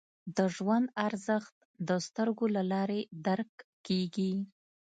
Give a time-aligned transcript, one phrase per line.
[0.35, 1.55] د ژوند ارزښت
[1.87, 3.51] د سترګو له لارې درک
[3.87, 4.33] کېږي